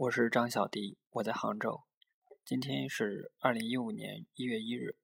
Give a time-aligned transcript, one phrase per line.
[0.00, 1.82] 我是张小迪，我在杭州。
[2.44, 4.96] 今天是二零一五年一月一日。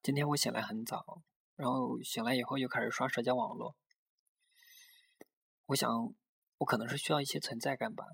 [0.00, 1.20] 今天我醒来很早，
[1.56, 3.74] 然后醒来以后又开始刷社交网络。
[5.66, 5.90] 我想，
[6.58, 8.04] 我可能是需要一些存在感吧。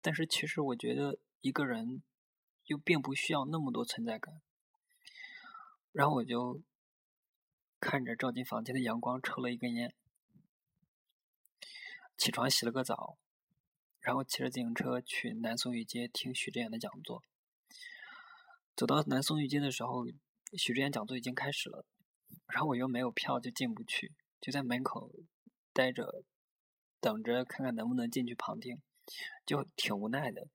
[0.00, 2.04] 但是其实我觉得一个人
[2.66, 4.40] 又并不需要那么多存在感。
[5.90, 6.62] 然后我就
[7.80, 9.92] 看着照进房间的阳光，抽了一根烟，
[12.16, 13.18] 起床洗了个澡。
[14.08, 17.22] 然后骑着自行车去南松峪街听许志远的讲座。
[18.74, 20.06] 走到南松峪街的时候，
[20.56, 21.84] 许志远讲座已经开始了，
[22.46, 25.12] 然后我又没有票，就进不去，就在门口
[25.74, 26.24] 待着，
[27.02, 28.80] 等着看看能不能进去旁听，
[29.44, 30.48] 就挺无奈的。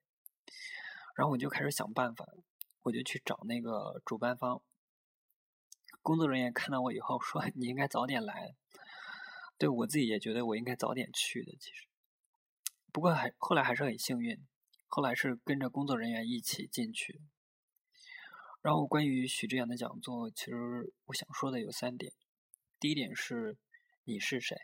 [1.14, 2.26] 然后我就开始想办法，
[2.82, 4.60] 我就去找那个主办方。
[6.02, 8.56] 工作人员看到我以后说：“你应该早点来。”
[9.56, 11.86] 对我自己也觉得我应该早点去的，其实。
[12.94, 14.38] 不过还后来还是很幸运，
[14.86, 17.20] 后来是跟着工作人员一起进去。
[18.62, 22.12] 然后关于许志远的讲座，其实我想说的有三点。
[22.78, 23.56] 第一点是
[24.04, 24.56] 你是谁？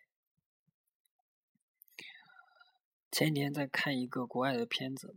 [3.10, 5.16] 前几天在看一个国外的片子，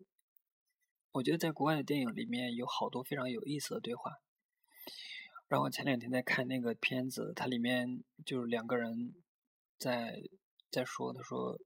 [1.12, 4.14] 我觉得在国外的电影里面有好多非常有意思的对话。
[5.48, 9.14] 然后前两天在看那个片子，它里面就是两个人
[9.78, 10.24] 在
[10.72, 11.60] 在说，他说。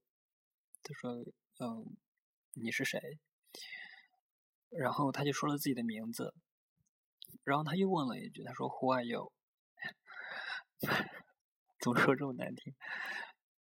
[0.88, 1.12] 他说
[1.60, 1.98] ：“嗯，
[2.54, 3.20] 你是谁？”
[4.72, 6.34] 然后他就说了自己的名字，
[7.44, 9.34] 然后他又问了一句：“他说 Who are you？”
[11.82, 12.74] 怎么说这么难听？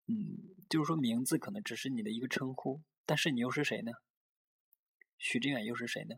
[0.06, 3.92] 嗯，就是说名字可能只是你的一个称呼，但是你又是谁呢？
[5.18, 6.16] 徐志远又是谁呢？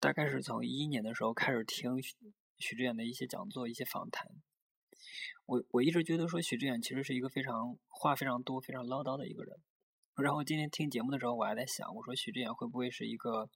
[0.00, 2.16] 大概是从一一年的时候开始听徐
[2.58, 4.26] 徐志远的一些讲座、一些访谈。
[5.48, 9.58] 我我一直觉得说许志远其实是一个非常话非常多、非常唠叨的一个人。
[10.16, 13.48] 然后今天听节目的时候，我还在想，我说许志远会不会是一个，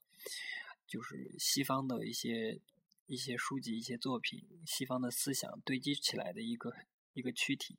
[0.87, 2.59] 就是西方的一些
[3.05, 6.73] 一些书籍、一些作品、西方的思想堆积起来的一个
[7.13, 7.77] 一个躯体？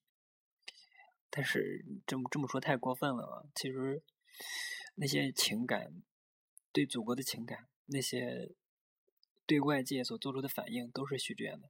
[1.28, 3.42] 但是这么这么说太过分了啊！
[3.52, 4.00] 其实
[4.94, 5.92] 那些情感，
[6.70, 8.52] 对祖国的情感，那些
[9.44, 11.68] 对外界所做出的反应，都是许志远的。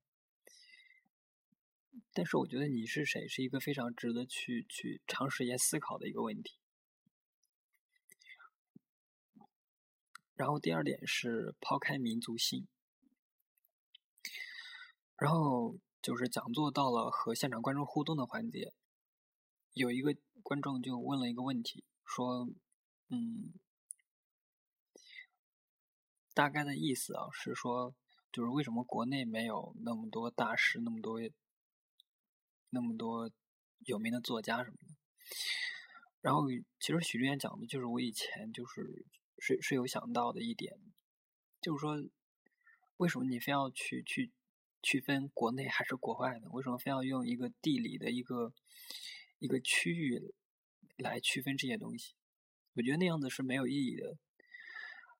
[2.13, 6.59] 但是我觉得你是谁是一个非常值得去去长时间思考的一个问题。
[10.35, 12.67] 然后第二点是抛开民族性，
[15.17, 18.73] 然后就是讲座到了和现场观众互动的环节，
[19.73, 22.49] 有一个观众就问了一个问题，说
[23.11, 23.55] ：“嗯，
[26.33, 27.95] 大概的意思啊是说，
[28.33, 31.21] 就是为什么国内没有那么多大师，那么多？”
[32.75, 33.31] 那么多
[33.87, 34.95] 有名的作家什么的，
[36.21, 36.49] 然后
[36.81, 39.07] 其实许志远讲的就是我以前就是
[39.39, 40.75] 是是有想到的一点，
[41.61, 41.97] 就是说
[42.97, 44.33] 为什么你非要去去
[44.83, 46.49] 区分国内还是国外呢？
[46.51, 48.53] 为什么非要用一个地理的一个
[49.39, 50.35] 一个区域
[50.97, 52.15] 来区分这些东西？
[52.75, 54.17] 我觉得那样子是没有意义的。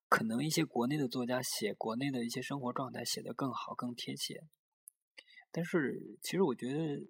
[0.09, 4.43] 可能一些国内的作家写国内的一些生活状态写得更好更贴切，
[5.51, 7.07] 但是其实我觉得。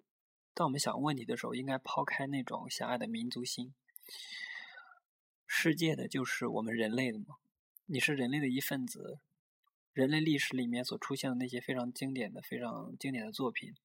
[0.55, 3.75] 当我们想问题的时候，应该抛开那种狭隘的民族心。
[5.45, 7.35] 世界的就是我们人类的嘛，
[7.87, 9.19] 你是人类的一份子，
[9.91, 13.75] 人类历史里面所出现的那些非常经典的、非常经典的作品，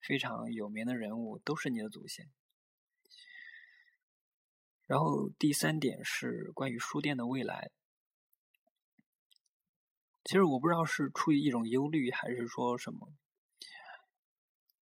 [0.00, 2.30] 非常有名的人物，都是你的祖先。
[4.86, 7.72] 然后第三点是关于书店的未来。
[10.22, 13.12] 其实我不知道是出于一种忧虑，还是说什么。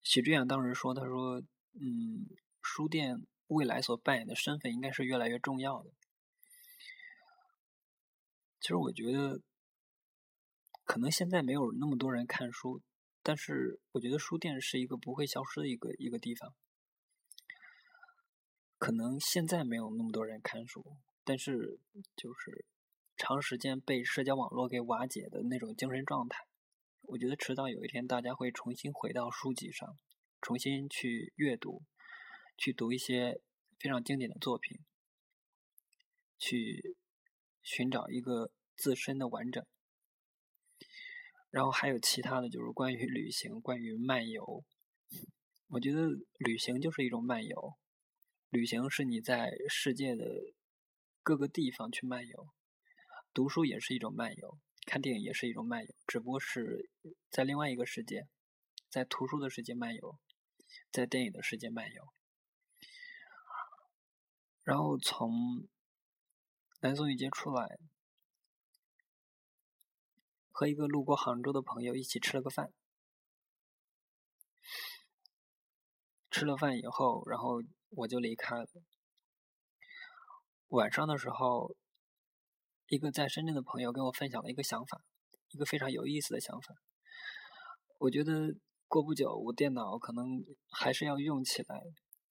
[0.05, 1.41] 许志远当时说：“他说，
[1.73, 2.29] 嗯，
[2.61, 5.91] 书店未来所扮演的身份应该是越来越重要的。
[8.61, 9.41] 其实我觉得，
[10.85, 12.83] 可能现在没有那么多人看书，
[13.23, 16.55] 但是我觉得书店是一个不会消失的一个一个地方。
[18.79, 21.81] 可能现在没有那么多人看书，但是
[22.15, 22.67] 就是
[23.17, 26.47] 长时间被社交网络给瓦解的那种精神状态。”
[27.15, 29.97] 我觉得迟早有一天，大家会重新回到书籍上，
[30.41, 31.85] 重新去阅读，
[32.59, 33.41] 去读一些
[33.79, 34.81] 非常经典的作品，
[36.37, 36.97] 去
[37.63, 39.65] 寻找一个自身的完整。
[41.51, 44.65] 然后还有其他的就是关于旅行，关于漫游。
[45.69, 46.09] 我觉得
[46.39, 47.75] 旅行就是一种漫游，
[48.51, 50.25] 旅行是你在世界的
[51.23, 52.49] 各个地方去漫游，
[53.33, 54.59] 读书也是一种漫游。
[54.85, 56.91] 看电影也是一种漫游，只不过是
[57.31, 58.29] 在另外一个世界，
[58.89, 60.19] 在图书的世界漫游，
[60.93, 62.13] 在电影的世界漫游。
[64.63, 65.69] 然后从
[66.81, 67.79] 南宋一街出来，
[70.51, 72.73] 和一个路过杭州的朋友一起吃了个饭。
[76.31, 78.67] 吃了饭以后，然后我就离开了。
[80.69, 81.77] 晚上的时候，
[82.89, 85.03] 一个在深圳的朋友跟我分享了一个想法，
[85.51, 86.75] 一个非常有意思的想法。
[87.99, 88.55] 我觉得
[88.87, 91.83] 过不久，我电脑可能还是要用起来，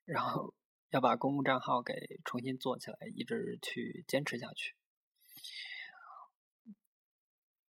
[0.06, 0.54] 然后
[0.92, 4.76] 要把公共账号给重新做起来，一直去坚持下去。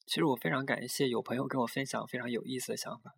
[0.05, 3.15] 其实我非常感谢有朋友跟我分享非常有意思的想法。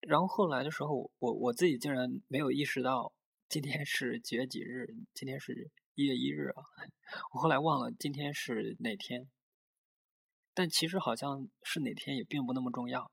[0.00, 3.12] 然后后来的时候，我我自己竟然没有意识到
[3.48, 6.64] 今天是几月几日，今天是一月一日啊！
[7.32, 9.28] 我后来忘了今天是哪天，
[10.54, 13.12] 但其实好像是哪天也并不那么重要。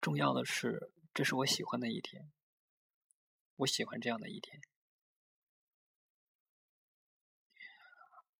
[0.00, 2.32] 重要的是，这是我喜欢的一天，
[3.56, 4.62] 我喜欢这样的一天。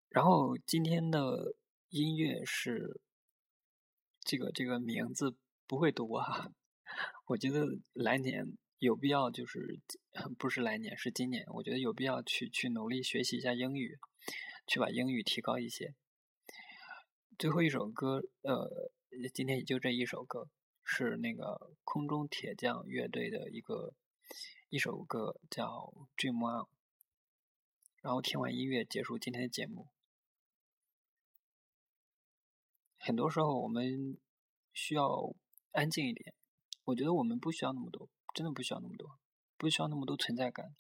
[0.08, 1.54] 然后今天的
[1.90, 2.98] 音乐是
[4.20, 5.36] 这个这个名字
[5.66, 6.50] 不会读啊。
[7.26, 9.78] 我觉得来年有必要，就是
[10.36, 11.44] 不是来年，是今年。
[11.54, 13.96] 我觉得有必要去去努力学习一下英语，
[14.66, 15.94] 去把英语提高一些。
[17.38, 18.90] 最后一首歌，呃，
[19.32, 20.48] 今天也就这一首歌，
[20.82, 23.94] 是那个空中铁匠乐队的一个
[24.68, 25.68] 一首歌，叫
[26.16, 26.64] 《Dream On》。
[28.00, 29.86] 然后听完音乐，结束今天的节目。
[32.98, 34.18] 很多时候，我们
[34.72, 35.36] 需要
[35.70, 36.34] 安静一点。
[36.82, 39.18] 我觉得我们不需要那么多，真的不需要那么多，
[39.56, 40.74] 不需要那么多存在感，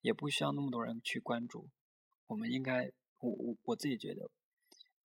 [0.00, 1.70] 也不需要那么多人去关注。
[2.26, 4.30] 我们应该，我我我自己觉得，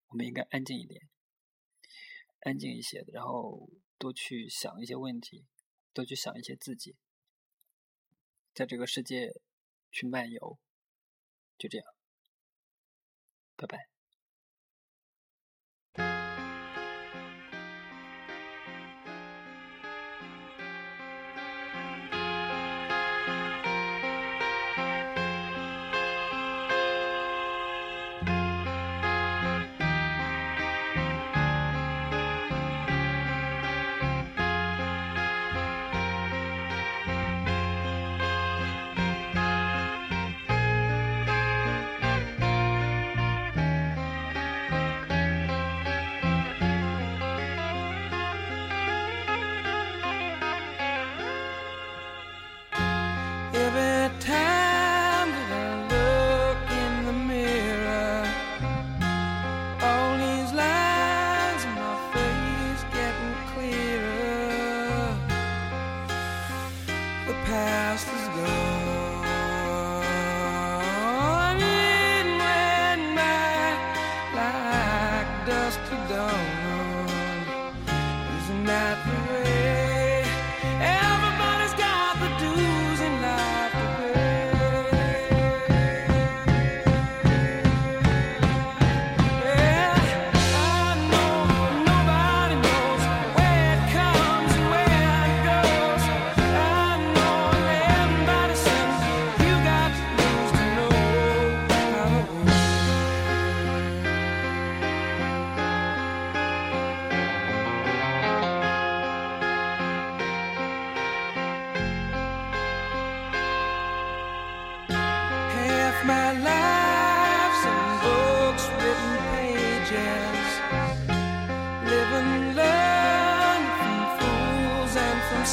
[0.07, 1.09] 我们应该安静一点，
[2.41, 5.45] 安静一些，然后多去想一些问题，
[5.93, 6.97] 多去想一些自己，
[8.53, 9.33] 在这个世界
[9.89, 10.59] 去漫游，
[11.57, 11.87] 就这样，
[13.55, 13.92] 拜拜。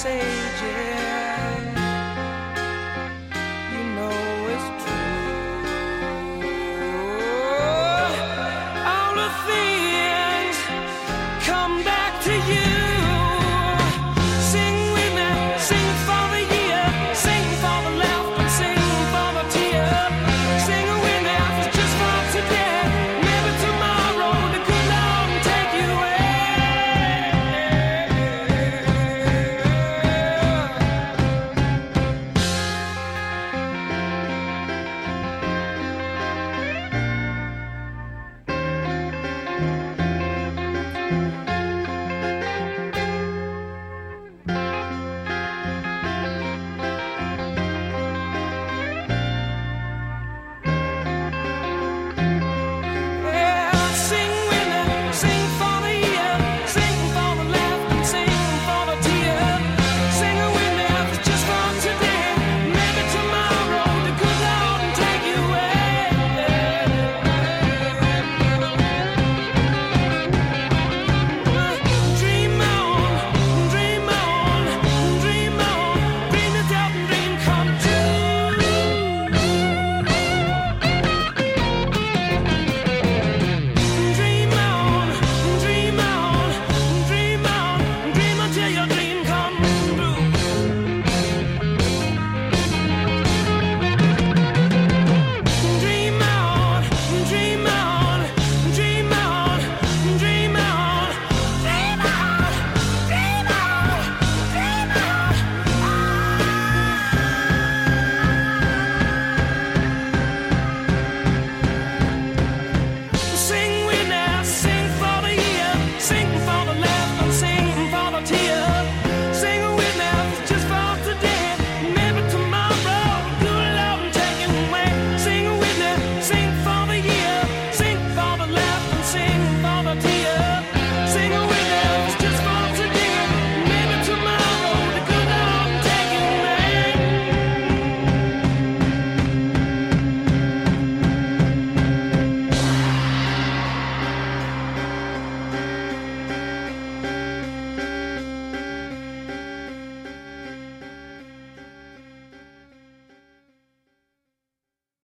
[0.02, 0.39] say